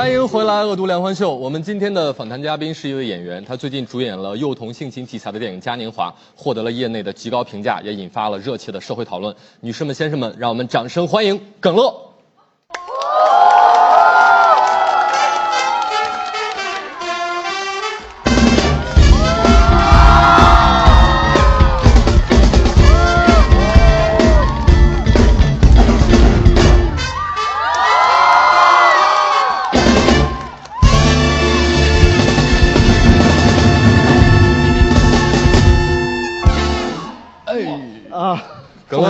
[0.00, 1.32] 欢迎回来《恶毒梁欢秀》。
[1.34, 9.36] 我们今天的访谈嘉宾是一位演员，他最近主演了幼童性侵题材的电影《嘉年华》，获得了业内的极高评价，也引发了热切的社会讨论。
[9.60, 11.94] 女士们、先生们，让我们掌声欢迎耿乐。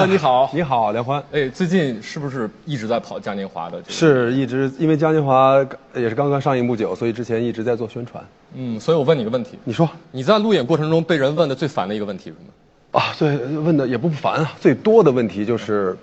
[0.08, 1.22] 你好，你好，梁欢。
[1.32, 3.92] 哎，最近是不是一直在跑嘉年华的这个？
[3.92, 5.64] 是一直因为嘉年华
[5.94, 8.24] 也是刚刚上映不久，所以之前一直在做宣传。
[8.54, 13.00] 嗯，所以我问你个问题，你说你在路演过程中被人问的最烦的一个问题是什么？
[13.00, 13.14] 啊？
[13.18, 14.52] 对，问的也不烦啊。
[14.60, 15.96] 最多的问题就是，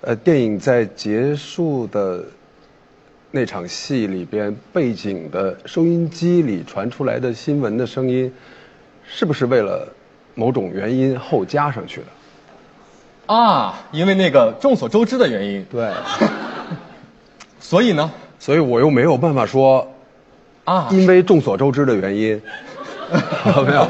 [0.00, 2.24] 呃，电影在结束的
[3.30, 8.32] 那场戏里边，背景的收音机里传出来的新闻的声音，
[9.04, 9.86] 是不是为了
[10.34, 12.06] 某种原因后加上去的？
[13.32, 15.90] 啊，因为那个众所周知的原因，对，
[17.58, 19.90] 所以呢，所以我又没有办法说
[20.64, 22.38] 啊，因为众所周知的原因，
[23.66, 23.88] 没有。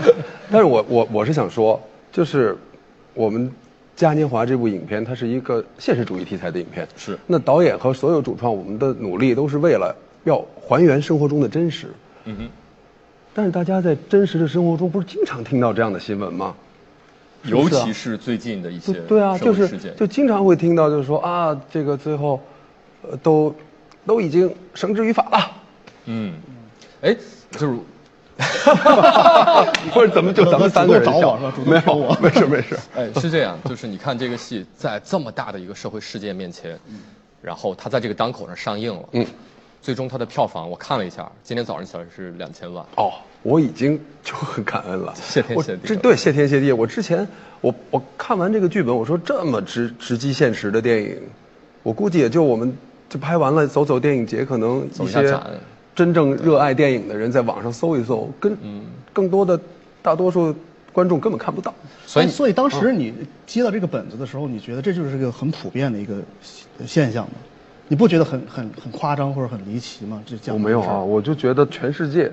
[0.48, 1.80] 但是我我我是想说，
[2.12, 2.56] 就是
[3.14, 3.48] 我们
[3.96, 6.86] 《嘉年华》这部影片，它是一个现实主义题材的影片。
[6.96, 11.88] 是那导演和所有主创，我们的努力都是为了要还原生活中的真实。
[12.26, 12.48] 嗯哼，
[13.34, 16.54] 但是大家在真实的生活中，不是经常听到这样的新闻吗？
[17.44, 22.40] 尤其是最近的一些对对啊，社就是会事件，就经常会听到，就是说啊，这个最后，
[23.02, 23.54] 呃，都
[24.06, 25.50] 都已经绳之于法了。
[26.04, 26.34] 嗯，
[27.00, 27.16] 哎，
[27.50, 27.76] 就是
[29.92, 32.78] 或者怎么就咱们三个找笑我没有找我，没事没事。
[32.94, 36.78] 哎，是这样，就是你看这个戏在这么大的一个社会事件面前，
[37.40, 39.26] 然后它在这个档口上上映了，嗯，
[39.80, 43.12] 最终它的票房我看了一下，今天早上起来是两千万，哦，
[43.42, 46.72] 我已经就很感恩了，谢天谢地之对，谢天谢地。
[46.72, 47.26] 我之前
[47.60, 51.16] 我我看完这个剧本，我说这么直直击现实的电影，
[51.82, 52.72] 我估计也就我们
[53.08, 55.38] 就拍完了，走走电影节，可能一些
[55.94, 58.82] 真正热爱电影的人在网上搜一搜，跟嗯
[59.12, 59.58] 更多的
[60.00, 60.54] 大多数
[60.92, 61.74] 观众根本看不到。
[62.06, 63.12] 所以哎所以当时你
[63.46, 66.16] 接到这个本子的时候，你觉得这就是个很普遍的一个
[66.86, 67.32] 现象吗？
[67.88, 70.22] 你不觉得很很很夸张或者很离奇吗？
[70.24, 72.32] 这讲我没有啊，我就觉得全世界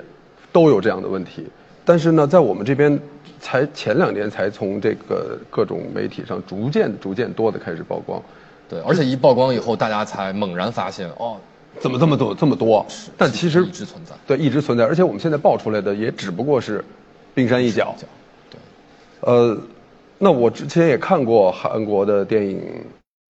[0.51, 1.45] 都有这样的问题，
[1.85, 2.99] 但是呢，在我们这边
[3.39, 8.21] 才前两年才从这个各种媒体上逐渐逐渐多的开始曝光，
[8.67, 11.37] 对，而且一曝光以后，大家才猛然发现，哦，
[11.79, 12.85] 怎么这么多这么多？
[13.17, 14.13] 但其实一直存在。
[14.27, 16.83] 对一直存在，而且我们现在爆出来的也只不过是
[17.33, 17.95] 冰山一角。
[18.49, 18.59] 对，
[19.21, 19.57] 呃，
[20.17, 22.61] 那我之前也看过韩国的电影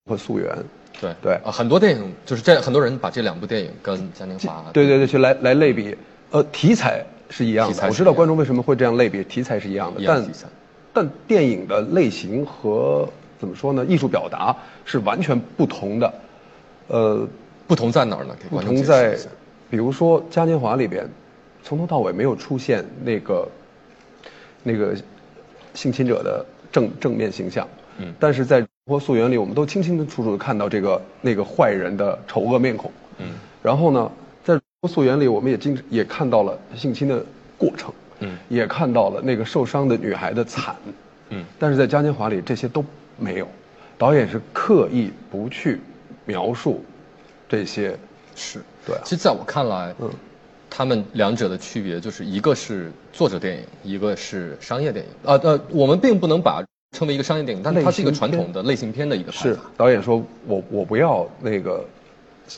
[0.09, 0.51] 和溯源，
[0.99, 1.33] 对对。
[1.43, 5.95] 啊，很多电影就是这很多人把这两部电影跟嘉年华对对对，去来来类比，
[6.31, 7.87] 呃，题材是一样的。
[7.87, 10.27] 我知道观众为什么会这样类别，题材是一样的，但
[10.93, 13.07] 但电影的类型和
[13.39, 16.13] 怎么说呢，艺术表达是完全不同的。
[16.87, 17.27] 呃，
[17.67, 18.35] 不同在哪儿呢？
[18.41, 19.15] 给不同在，
[19.69, 21.07] 比如说《嘉年华》里边，
[21.63, 23.47] 从头到尾没有出现那个
[24.63, 24.95] 那个
[25.75, 27.67] 性侵者的正正面形象，
[27.99, 33.27] 嗯但是在《活溯源》里，我们都清清楚楚的看到这个那个坏人的丑恶面孔，嗯，
[33.61, 34.11] 然后呢，
[34.87, 37.21] 溯源》里，我们也经也看到了性侵的
[37.57, 40.73] 过程，嗯也看到了那个受伤的女孩的惨，
[41.31, 42.83] 嗯但是在《嘉年华》里这些都
[43.17, 43.47] 没有，
[43.97, 45.81] 导演是刻意不去
[46.23, 46.81] 描述
[47.49, 47.97] 这些，
[48.37, 50.09] 是对啊其实在我看来，嗯
[50.69, 55.11] 他们两者的区别就是一个是作者电影，一个是商业电影。
[55.23, 56.63] 呃呃，我们并不能把
[56.95, 59.59] 称为一个商业电影，但是它是一个传统的类型片的一个拍是。
[59.75, 61.83] 导演说我我不要那个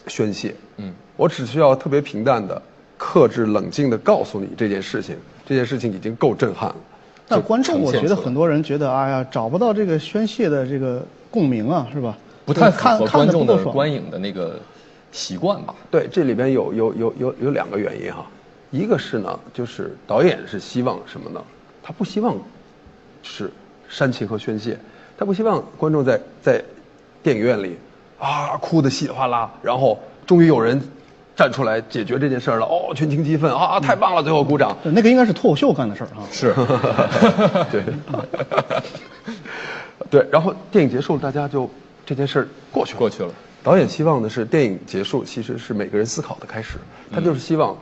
[0.08, 2.62] 宣泄，嗯，我只需要特别平淡的、
[2.98, 5.16] 克制、冷静的告诉你这件事情，
[5.46, 6.76] 这件事情已经够震撼了。
[7.28, 12.18] 但观众，我觉得很多人觉得，哎呀，找不到这个宣泄的这个共鸣啊，是吧？
[12.46, 14.60] 不太符看观众的观影的那个
[15.12, 15.76] 习惯吧？
[15.90, 18.26] 对，这里边有有有有有两个原因哈，
[18.72, 21.42] 一个是呢，就是导演是希望什么呢？
[21.84, 22.36] 他不希望
[23.24, 23.52] 是
[23.88, 24.78] 煽情和宣泄，
[25.18, 26.64] 他不希望观众在在
[27.24, 27.78] 电影院里
[28.22, 30.80] 啊哭得稀里哗啦，然后终于有人
[31.36, 34.78] 站出来解决这件事儿了，哦，群情激愤啊，太棒了，最后鼓掌。
[34.84, 36.24] 对那个应该是脱口秀干的事儿哈。
[36.32, 36.54] 是，
[37.72, 37.84] 对，
[40.12, 41.68] 对，然后电影结束了，大家就
[42.06, 43.00] 这件事儿过去了。
[43.00, 43.30] 过去了。
[43.64, 46.78] 导演希望的是电影结束，其实是每个人思考的开始。
[47.12, 47.76] 他就是希望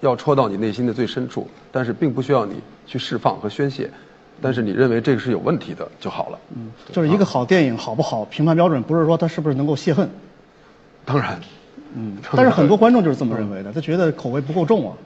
[0.00, 3.90] 要戳到你内心的最深处，但是并不需要你去释放和宣泄，
[4.40, 6.38] 但是你认为这个是有问题的就好了。
[6.54, 10.08] 嗯，就是一个好电影好不好，评判标准不是说它是不是能够泄恨，
[11.04, 11.40] 当然，
[11.94, 14.96] 嗯， 但是很多观众就是这么认为的，他觉得口味不够重啊，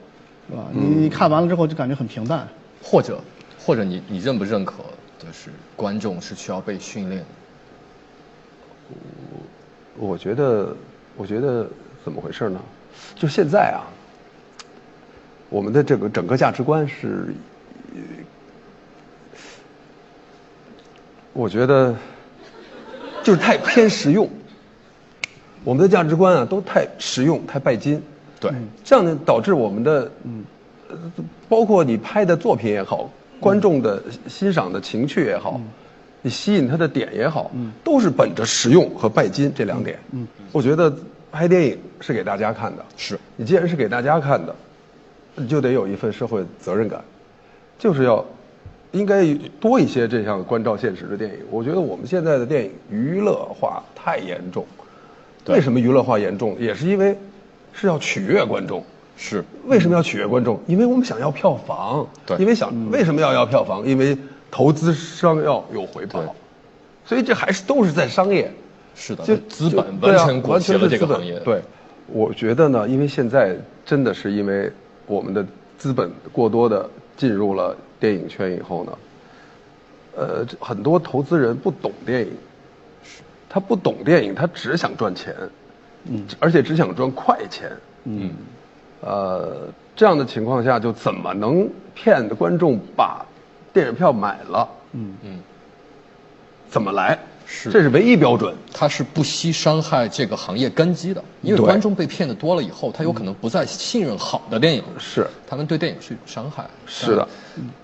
[0.50, 0.64] 是吧？
[0.72, 2.46] 你你看完了之后就感觉很平淡。
[2.82, 3.20] 或者
[3.58, 4.82] 或者你你认不认可，
[5.18, 7.26] 就是观众是需要被训练的？
[9.96, 10.74] 我觉得，
[11.16, 11.68] 我觉得
[12.04, 12.60] 怎么回事呢？
[13.14, 13.86] 就现在啊，
[15.48, 17.32] 我们的这个整个价值观是，
[17.94, 18.00] 呃
[21.32, 21.94] 我觉得
[23.22, 24.28] 就是太偏实用。
[25.64, 28.02] 我们的价值观啊，都太实用、太拜金。
[28.40, 28.50] 对，
[28.82, 30.44] 这样呢，导致我们的，嗯，
[31.48, 33.08] 包括你拍的作品也好，
[33.38, 35.60] 观众的欣赏的情趣也好，
[36.20, 37.52] 你吸引他的点也好，
[37.84, 39.96] 都是本着实用和拜金这两点。
[40.10, 40.92] 嗯，我觉得
[41.30, 44.52] 拍电影是给大家看的，是你既然是给大家看的，
[45.36, 47.00] 你就得有一份社会责任感，
[47.78, 48.26] 就是要
[48.92, 49.24] 应该
[49.60, 51.38] 多一些这样关照现实的电影。
[51.50, 54.64] 我觉得我们现在的电影娱乐化太严重，
[55.46, 56.56] 为什么娱乐化严重？
[56.58, 57.18] 也是因为
[57.72, 58.84] 是要取悦观众。
[59.14, 60.58] 是为什么要取悦观众？
[60.66, 62.04] 因为我们想要票房。
[62.26, 63.86] 对因为想为什么要要票房？
[63.86, 64.16] 因为
[64.50, 66.28] 投资商要有回报对，
[67.04, 68.50] 所以这还是都是在商业。
[68.94, 71.38] 是的，就资本完全裹挟了这个行业。
[71.40, 71.62] 对，
[72.08, 74.72] 我觉得呢，因为现在真的是因为
[75.06, 75.46] 我们的
[75.78, 78.98] 资本过多的进入了电影圈以后呢，
[80.16, 82.32] 呃，很多投资人不懂电影，
[83.48, 85.32] 他不懂电影，他只想赚钱，
[86.06, 87.70] 嗯，而且只想赚快钱，
[88.02, 88.32] 嗯，
[89.02, 93.24] 呃，这样的情况下，就怎么能骗观众把
[93.72, 94.68] 电影票买了？
[94.94, 95.14] 嗯。
[95.22, 95.38] 嗯，
[96.68, 97.16] 怎么来？
[97.54, 98.54] 是这是唯一标准。
[98.72, 106.64] 他是不惜伤害这个行业根基的，因为观众被骗的多了以后，他有可能不再信任好的电影，是他们对电影是一种伤害。
[106.86, 107.28] 是的，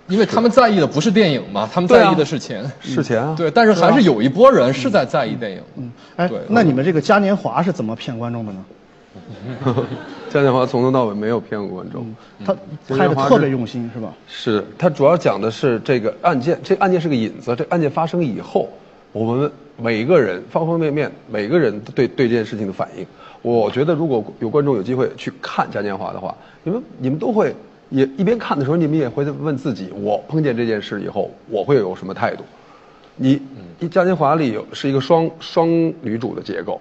[0.08, 2.64] 因为他们在意的不是电影嘛，他们在意的是钱。
[2.80, 3.34] 是钱啊。
[3.36, 5.62] 对，但是还是有一波人是在在意电影。
[5.76, 8.64] 嗯，哎对，那你们这个嘉年华是怎么骗观众的呢？
[10.30, 12.14] 嘉年华从头到尾没有骗过观众。
[12.44, 12.54] 他
[12.86, 14.12] 拍的特别用心，是吧？
[14.28, 17.54] 是，他主要讲的是这个案件，这案件是个引子。
[17.56, 18.68] 这案件发生以后，
[19.12, 23.06] 我们每个人方方面面，每个人对对这件事情的反应。
[23.42, 27.54] 我觉得如果有观众有机会去看嘉年华的话，你们你们都会
[27.88, 32.44] 也一边看的时候，你们也会问自己：我碰见这件事以后，我会有什么态度？
[33.16, 33.40] 你
[33.90, 35.68] 嘉年华里有是一个双双
[36.02, 36.80] 女主的结构，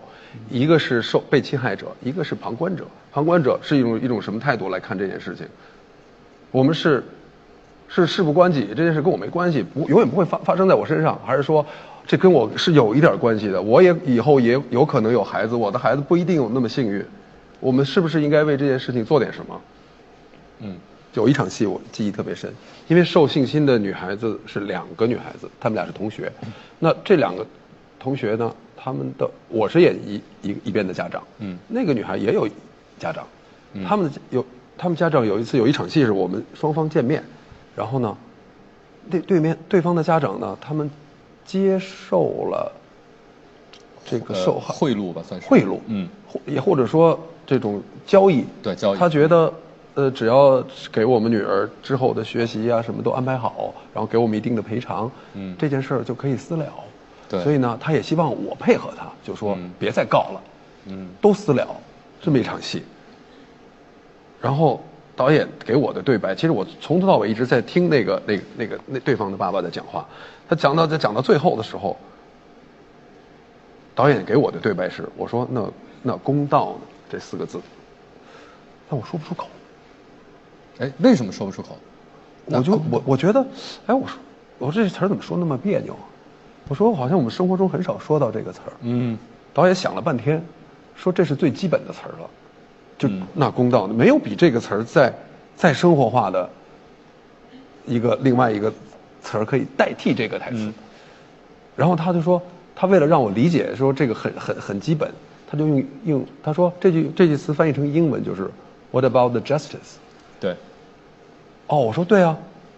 [0.49, 2.85] 一个是受被侵害者，一个是旁观者。
[3.11, 5.45] 旁观者是一种一种什么态度来看这件事情？
[6.51, 7.03] 我们是
[7.87, 11.65] 是事不关己，这件事跟我没关系，不永远不会发发生在我身上，还是说
[12.07, 13.61] 这跟我是有一点关系的？
[13.61, 17.05] 我也以后也有可能有孩子，我的孩子不一定有那么幸运。
[17.59, 19.61] 我们是不是应该为这件事情做点什么？
[20.59, 20.77] 嗯，
[21.13, 22.49] 有一场戏我记忆特别深，
[22.87, 26.31] 因为受性侵的女孩子是两个女孩子，她们俩是同学。
[26.79, 27.45] 那这两个
[27.99, 32.47] 同学呢，他们的我是演一一一边的家长，嗯那个女孩也有
[32.97, 33.27] 家长，
[33.85, 34.45] 他们的有
[34.77, 37.21] 他们家长有一次有一场戏是我们双方见面，
[37.75, 38.17] 然后呢，
[39.11, 40.89] 对对面对方的家长呢，他们
[41.47, 42.71] 接受了
[44.05, 44.71] 这个呃受害。
[44.71, 45.47] 贿赂吧，算是。
[45.47, 48.99] 贿赂，嗯，或也或者说这种交易，对交易。
[48.99, 49.51] 他觉得，
[49.95, 55.55] 呃，只要给我们女儿之后的学习啊什么都安排好，然后给我们一定的赔偿，嗯。
[55.57, 56.65] 这件事儿就可以私了。
[57.29, 57.41] 对。
[57.43, 59.71] 所以呢，他也希望我配合他，就说嗯。
[59.79, 60.41] 别再告了，
[60.87, 61.65] 嗯，都私了，
[62.21, 62.83] 这么一场戏。
[64.39, 64.79] 然后
[65.17, 70.07] 导演给我的对白，其实我从头到尾一直在听那个那个那个那对方的爸爸在讲话，
[70.47, 71.97] 他讲到在讲到最后的时候，
[73.95, 75.67] 导演给我的对白是我说那
[76.03, 77.59] 那公道呢这四个字，
[78.87, 79.47] 但我说不出口，
[80.77, 81.75] 哎，为什么说不出口？
[82.45, 83.45] 我就我我觉得，
[83.87, 84.19] 哎，我说
[84.59, 86.05] 我这词儿怎么说那么别扭啊？
[86.69, 88.73] 我说好像我们生活中很少说到这个词儿。
[88.81, 89.17] 嗯，
[89.51, 90.45] 导演想了半天，
[90.95, 92.29] 说这是最基本的词儿了，
[92.97, 95.13] 就、嗯那公道的，没有比这个词儿再
[95.55, 96.49] 再生活化的
[97.85, 98.71] 一个另外一个
[99.21, 100.57] 词儿可以代替这个台词。
[100.57, 100.73] 嗯
[101.75, 102.41] 然后他就说，
[102.75, 105.11] 他为了让我理解说这个很很很基本，
[105.47, 108.49] 他就用用他说这句这句词翻译成英文就是
[108.89, 109.99] What about the justice？
[110.39, 110.55] 对，
[111.67, 112.35] 哦，我说对啊，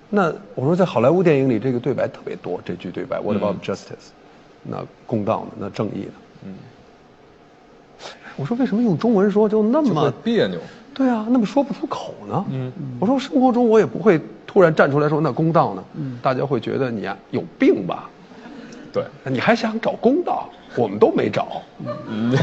[0.09, 4.11] 那我说在好莱坞电影里这个对白特别多，这句对白 What about justice？、
[4.63, 5.51] 那公道呢？
[5.57, 6.13] 那正义呢？
[6.43, 6.55] 嗯，
[8.39, 10.57] 我说为什么用中文说就那么别扭。
[10.93, 12.45] 对啊，那么说不出口呢？
[12.51, 15.83] 嗯，我说生活中我也不会突然站出来说那公道呢，
[16.21, 18.09] 大家会觉得你呀、有病吧？
[18.93, 20.49] 对，你还想找公道？
[20.75, 21.61] 我们都没找，
[22.07, 22.35] 嗯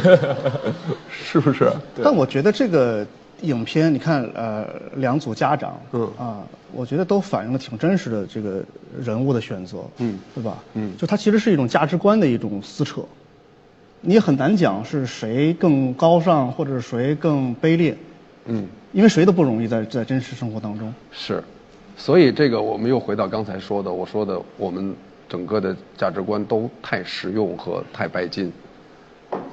[1.11, 1.71] 是不是？
[2.03, 3.07] 但我觉得这个
[3.43, 6.39] 影片，你看，呃，两组家长，嗯啊，
[6.73, 8.63] 我觉得都反映了挺真实的这个
[9.03, 10.59] 人物的选择，嗯对吧？
[10.75, 13.03] 嗯就它其实是一种价值观的一种撕扯，
[14.09, 17.97] 你很难讲是谁更高尚，或者是谁更卑劣，
[18.45, 20.95] 嗯，因为谁都不容易在在真实生活当中。
[21.11, 21.43] 是，
[21.97, 24.95] 所以这个我们又回到刚才说的，我说的我们
[25.29, 28.53] 整个的价值观都太实用和太拜金，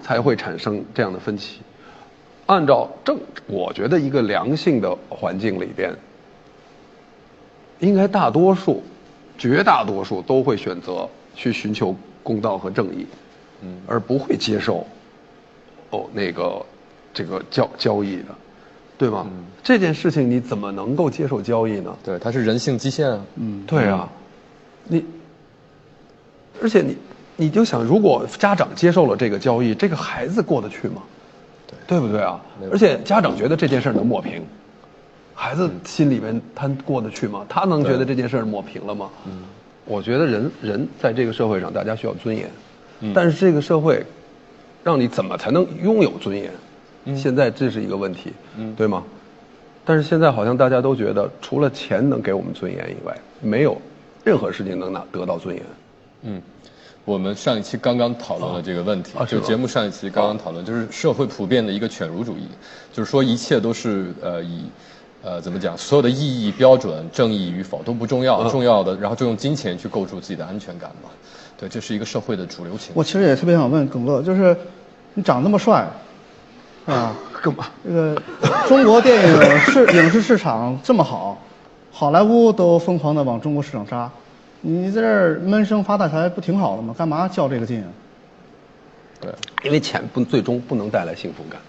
[0.04, 1.62] 才会产生这样的分歧。
[2.46, 3.18] 按照正，
[3.48, 5.92] 我觉得一个良性的环境里边，
[7.80, 8.84] 应该大多数、
[9.36, 13.08] 绝大多数都会选择去寻求公道和正义，
[13.64, 14.86] 嗯，而不会接受
[15.92, 16.64] 哦那个
[17.14, 18.26] 这个交交易的，
[18.98, 19.26] 对吗？
[19.64, 21.96] 这件事情你怎么能够接受交易呢？
[22.04, 23.22] 对，它是人性极限啊。
[23.36, 24.10] 嗯，对啊，
[24.84, 25.06] 你，
[26.62, 26.98] 而且你，
[27.38, 31.02] 你就想，如果家长接受了这个交易，这个孩子过得去吗？
[31.68, 32.42] 对，对不对啊？
[32.72, 34.44] 而且家长觉得这件事能抹平，
[35.34, 37.46] 孩子心里面他过得去吗？
[37.48, 39.10] 他能觉得这件事抹平了吗？
[39.26, 39.44] 嗯，
[39.86, 42.50] 我觉得人人在这个社会上，大家需要尊严，
[43.14, 44.06] 但是这个社会，
[44.84, 46.52] 让你怎么才能拥有尊严？
[47.18, 48.32] 现在这是一个问题，
[48.78, 49.04] 对吗？
[49.84, 53.78] 但是现在好像大家都觉得，除了钱能给我们尊严以外，没有
[54.24, 55.66] 任何事情能拿得到尊严。
[56.22, 56.42] 嗯，
[57.04, 62.48] 我们上一期刚刚讨论了这个问题，啊就节目上一期刚刚讨论，就是社会普遍的一个犬儒主义，
[62.94, 64.64] 就是说一切都是呃以
[65.22, 71.10] 呃怎么讲，所有的意义标准、正义与否都不重要，嗯重要的然后就用金钱去构筑自己的安全感嘛。
[71.58, 72.96] 对，这是一个社会的主流情况。
[72.96, 74.56] 我其实也特别想问耿乐，就是
[75.14, 75.88] 你长那么帅，
[76.86, 77.68] 啊， 干嘛？
[77.84, 78.22] 这个
[78.68, 81.42] 中国电影市 影视市场这么好，
[81.92, 84.10] 好莱坞都疯狂的往中国市场杀，
[84.62, 86.94] 你在这儿闷声发大财不挺好的吗？
[86.98, 87.90] 干嘛较这个劲啊？
[89.22, 89.34] 对，
[89.64, 91.62] 因为钱不最终不能带来幸福感。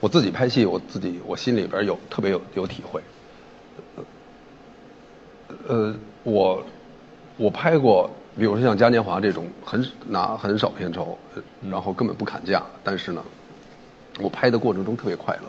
[0.00, 3.02] 我自己拍戏，我自己我心里边有特别有有体会。
[5.66, 5.92] 呃，
[6.22, 6.62] 我
[7.36, 8.08] 我拍过，
[8.38, 13.22] 比如说像嘉年华这种很拿很少片酬，呃然后根本不砍价，但是呢，
[14.20, 15.42] 我拍的过程中特别快乐，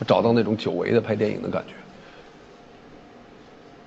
[0.00, 1.74] 我找到那种久违的拍电影的感觉。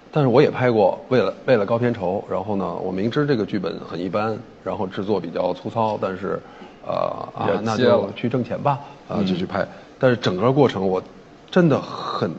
[0.10, 6.40] 但是我也拍过，为了为了高片酬，然后呢，我明知这个剧本很一般，然后制作比较粗糙，但是，
[6.86, 6.94] 呃
[7.36, 9.68] 啊，那就去挣钱吧，啊，就去拍。
[10.00, 11.04] 但是整个过程我
[11.52, 12.32] 真的很，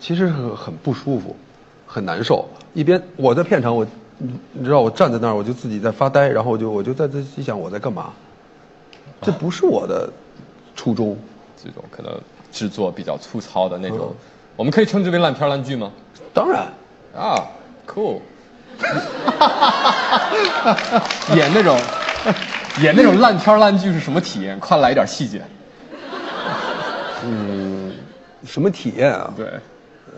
[0.00, 1.36] 其实很很不舒服，
[1.86, 2.48] 很难受。
[2.72, 3.86] 一边我在片场，我
[4.18, 8.12] 你你知道我站在那儿，我就自己在发呆，然后我就我就在这心想我在干嘛？
[9.20, 10.10] 这不是我的
[10.74, 11.16] 初衷。
[11.62, 12.12] 这种可能
[12.52, 14.14] 制作比较粗糙的那种，嗯
[14.56, 15.90] 我们可以称之为烂片烂剧吗？
[16.32, 16.68] 当然，
[17.16, 17.42] 啊
[17.86, 18.20] ，cool。
[21.34, 21.78] 演那种
[22.82, 24.60] 演那种烂片烂剧是什么体验？
[24.60, 25.42] 快来一点细节。
[27.24, 27.92] 嗯
[28.44, 29.32] 什么体验啊？
[29.36, 29.46] 对，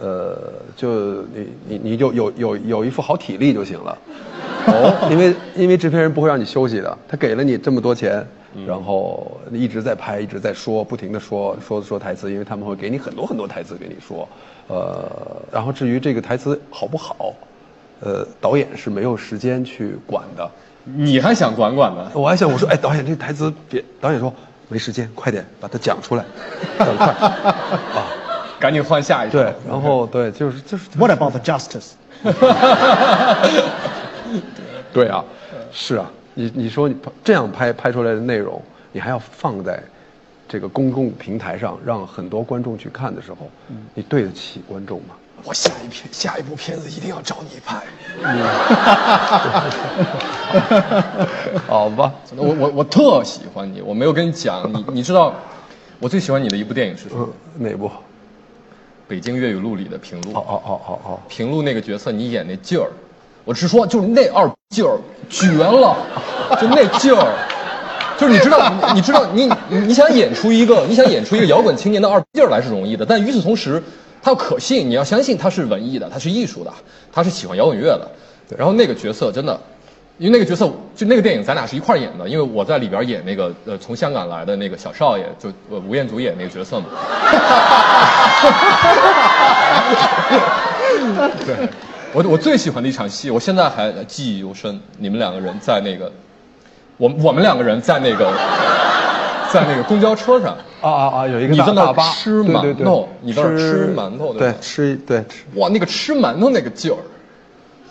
[0.01, 3.99] 呃，就你你你就有有有一副好体力就行了。
[4.67, 8.27] 哦，因为因为制片人不会让你休息的，他给了你这么多钱，
[8.67, 14.29] 然后一直在拍，一直在说，不停的说说说台词，因为他们会给你很多很多台词给你说，
[14.67, 15.09] 呃，
[15.53, 17.33] 然后至于这个台词好不好，
[18.01, 20.51] 呃，导演是没有时间去管的。
[20.85, 22.11] 你还想管管呢？
[22.13, 24.33] 我还想我说，哎，导演这台词别，导演说
[24.69, 26.25] 没时间，快点把它讲出来，
[26.77, 27.07] 赶快
[27.95, 28.07] 啊。
[28.59, 29.41] 赶紧换下一场。
[29.41, 31.93] 对，然后对，就是就是，What about the justice？
[34.93, 35.25] 对啊，
[35.73, 38.61] 是啊，你你说你这样拍拍出来的内容，
[38.93, 39.83] 你还要放在
[40.49, 43.51] 这个公共平台上，让很多观众去看的时候，
[43.95, 45.15] 你对得起观众吗？
[45.45, 47.83] 我下一片下一部片子一定要找你拍。
[51.69, 55.35] 好吧，我我我特喜欢你，我没有跟你讲，你你知道，
[56.01, 57.29] 我最喜欢你的一部电影是什么？
[57.59, 57.87] 嗯，哪部？
[59.09, 60.31] 《北京粤语录》里的平路。
[60.33, 62.91] 哦哦哦哦哦，平路那个角色，你演那劲儿，
[63.45, 64.99] 我直说就是那二劲儿
[65.29, 65.97] 绝了，
[66.61, 67.35] 就那劲儿，
[68.19, 73.83] 就是你知道，你你知道，你你你想演出一个，你想演出一个摇滚青年的二劲儿来是容易的，但与此同时，
[74.23, 76.73] 他要可信，你要相信他是文艺的，他是艺术的，
[77.13, 78.11] 他是喜欢摇滚乐的。
[78.57, 79.59] 然后那个角色真的，
[80.19, 86.87] 因为那个角色就那个电影咱俩是一块儿演的，因为我在里边演那个呃从香港来的那个小少爷，就呃吴彦祖演那个角色嘛。
[91.45, 91.69] 对，
[92.13, 94.81] 我我最喜欢的一场戏，我现在还记忆犹深。
[94.99, 96.11] 你们两个人在那个，
[96.97, 98.33] 我我们两个人在那个，
[99.53, 101.29] 在那个公交车上，啊啊啊！
[101.29, 105.45] 有一个你在那儿吃对对对馒头你在那儿吃馒头对吃对吃。
[105.57, 106.97] 哇，那个吃馒头那个劲儿，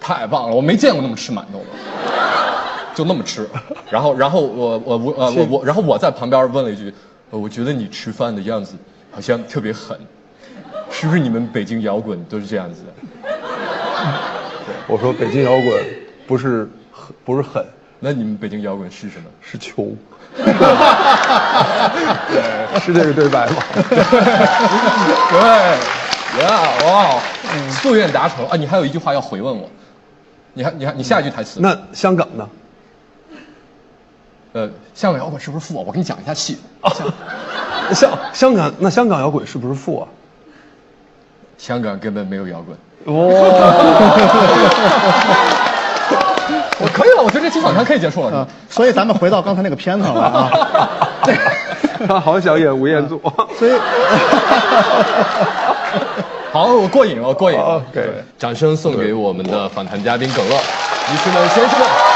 [0.01, 0.55] 太棒了！
[0.55, 1.65] 我没见过那么吃馒头的，
[2.95, 3.47] 就那么吃。
[3.91, 6.91] 然后然后我我我呃我我然后我在旁边问了一句，
[7.29, 8.75] 呃我觉得你吃饭的样子
[9.11, 9.99] 好像特别狠，
[10.89, 12.93] 是不是你们北京摇滚都是这样子的？
[14.87, 15.85] 我说北京摇滚
[16.25, 16.67] 不是
[17.23, 17.63] 不是狠，
[17.99, 19.25] 那你们北京摇滚是什么？
[19.41, 19.95] 是穷。
[22.81, 23.63] 是这个对白吗？
[25.31, 25.39] 对，
[26.43, 26.49] 呀，
[26.83, 27.21] 哇，
[27.81, 28.57] 夙愿达成啊！
[28.57, 29.69] 你还有一句话要回问我，
[30.53, 31.59] 你还你还你下一句台词？
[31.61, 32.47] 那香港呢？
[34.55, 35.83] 呃，香港摇滚是不是富啊？
[35.85, 36.57] 我给你讲一下戏。
[37.93, 40.07] 香香港那香港摇滚是不是富啊？
[41.57, 42.77] 香港根本没有摇滚。
[43.13, 43.13] 哇！
[46.79, 48.37] 我可以了，我觉得这期访谈可以结束了。
[48.37, 50.49] 啊，所以咱们回到刚才那个片子了啊。
[52.07, 53.19] 他好想演吴彦祖。
[53.59, 53.73] 所以，
[56.53, 57.63] 好，我过瘾了，我过瘾了。
[57.75, 62.14] OK 对掌声送给我们的访谈嘉宾耿乐，女士们、先生们。